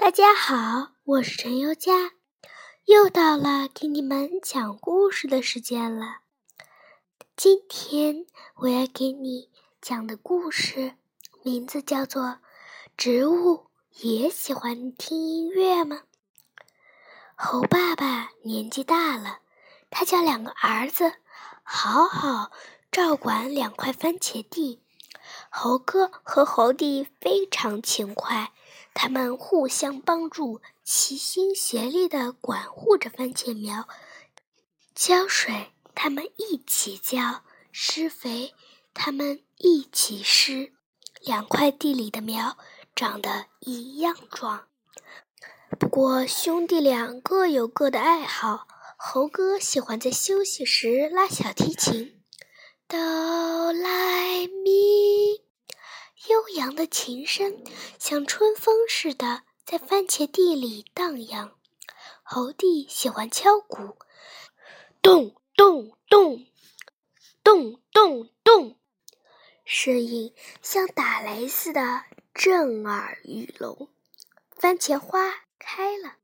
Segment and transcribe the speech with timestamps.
[0.00, 2.12] 大家好，我是陈优佳，
[2.84, 6.18] 又到了给你们讲故事的时间了。
[7.36, 8.24] 今天
[8.58, 9.50] 我要给你
[9.82, 10.94] 讲的故事
[11.42, 12.22] 名字叫做
[12.96, 13.66] 《植物
[13.96, 15.96] 也喜欢听音乐吗》。
[17.34, 19.40] 猴爸爸年纪大了，
[19.90, 21.12] 他叫两个儿子
[21.64, 22.52] 好好
[22.92, 24.84] 照管两块番茄地。
[25.50, 28.52] 猴哥和猴弟非常勤快，
[28.94, 33.88] 他们互相帮助，齐心协力地管护着番茄苗。
[34.94, 37.42] 浇水，他们一起浇；
[37.72, 38.54] 施肥，
[38.92, 40.72] 他们一起施。
[41.20, 42.56] 两块地里的苗
[42.94, 44.68] 长得一样壮。
[45.78, 48.68] 不过，兄弟俩各有各的爱好。
[48.96, 52.17] 猴哥喜欢在休息时拉小提琴。
[52.90, 55.42] 哆来咪，
[56.30, 57.62] 悠扬的琴声
[57.98, 61.52] 像春风似的在番茄地里荡漾。
[62.22, 63.98] 猴弟喜欢敲鼓，
[65.02, 66.46] 咚咚咚，
[67.44, 68.78] 咚咚咚，
[69.66, 73.90] 声音像打雷似的震耳欲聋。
[74.56, 76.14] 番茄花开了，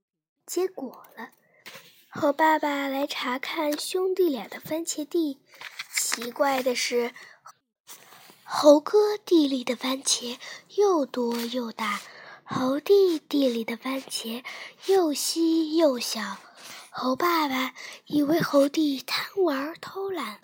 [0.46, 1.28] 结果了。
[2.08, 5.42] 猴爸爸来查看兄弟俩的番茄地。
[6.14, 7.12] 奇怪的是，
[8.44, 10.38] 猴哥地里的番茄
[10.76, 12.00] 又多又大，
[12.44, 14.44] 猴弟地里的番茄
[14.86, 16.36] 又稀又小。
[16.90, 17.74] 猴爸爸
[18.06, 20.40] 以为猴弟贪玩偷懒，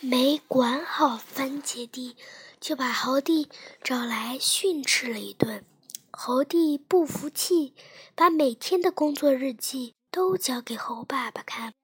[0.00, 2.16] 没管好番茄地，
[2.60, 3.48] 就把猴弟
[3.84, 5.64] 找来训斥了一顿。
[6.10, 7.76] 猴弟不服气，
[8.16, 11.74] 把每天的工作日记都交给猴爸爸看。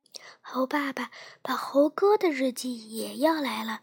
[0.40, 1.10] 猴爸爸
[1.42, 3.82] 把猴哥的日记也要来了，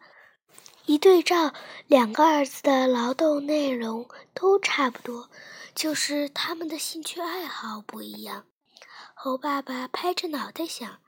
[0.85, 1.53] 一对照，
[1.87, 5.29] 两个儿子的劳动内容都差不多，
[5.75, 8.45] 就是他们的兴趣爱好不一样。
[9.13, 11.01] 猴爸爸拍着脑袋想：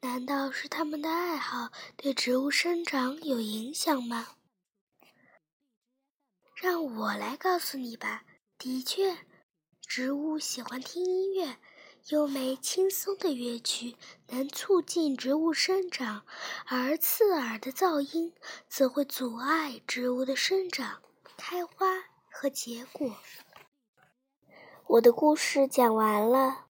[0.00, 4.28] 难道是他们的爱好对植物生长有影响吗？
[6.54, 8.22] 让我来告诉你吧。
[8.58, 9.18] 的确，
[9.86, 11.58] 植物喜欢听音乐。
[12.10, 13.96] 优美轻松的乐曲
[14.28, 16.24] 能促进植物生长，
[16.66, 18.32] 而刺耳的噪音
[18.68, 21.02] 则会阻碍植物的生长、
[21.36, 23.10] 开花和结果。
[24.86, 26.65] 我的故事讲完了。